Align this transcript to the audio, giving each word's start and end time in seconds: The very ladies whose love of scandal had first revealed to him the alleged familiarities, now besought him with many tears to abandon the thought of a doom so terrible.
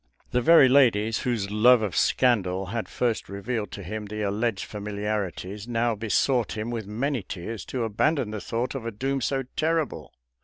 The 0.31 0.41
very 0.41 0.67
ladies 0.67 1.19
whose 1.19 1.51
love 1.51 1.83
of 1.83 1.95
scandal 1.95 2.65
had 2.73 2.89
first 2.89 3.29
revealed 3.29 3.69
to 3.73 3.83
him 3.83 4.07
the 4.07 4.23
alleged 4.23 4.65
familiarities, 4.65 5.67
now 5.67 5.93
besought 5.93 6.53
him 6.57 6.71
with 6.71 6.87
many 6.87 7.21
tears 7.21 7.63
to 7.65 7.83
abandon 7.83 8.31
the 8.31 8.41
thought 8.41 8.73
of 8.73 8.83
a 8.83 8.91
doom 8.91 9.21
so 9.21 9.43
terrible. 9.55 10.11